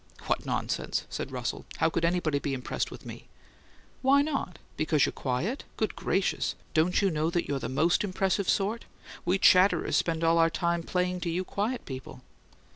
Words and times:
"What 0.25 0.47
nonsense!" 0.47 1.05
said 1.11 1.31
Russell. 1.31 1.63
"How 1.77 1.91
could 1.91 2.03
anybody 2.03 2.39
be 2.39 2.55
impressed 2.55 2.89
with 2.89 3.05
me?" 3.05 3.27
"Why 4.01 4.23
not? 4.23 4.57
Because 4.75 5.05
you're 5.05 5.13
quiet? 5.13 5.63
Good 5.77 5.95
gracious! 5.95 6.55
Don't 6.73 7.03
you 7.03 7.11
know 7.11 7.29
that 7.29 7.47
you're 7.47 7.59
the 7.59 7.69
most 7.69 8.03
impressive 8.03 8.49
sort? 8.49 8.85
We 9.25 9.37
chatterers 9.37 9.95
spend 9.95 10.23
all 10.23 10.39
our 10.39 10.49
time 10.49 10.81
playing 10.81 11.19
to 11.19 11.29
you 11.29 11.43
quiet 11.43 11.85
people." 11.85 12.23